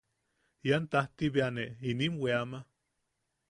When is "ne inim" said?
1.55-2.13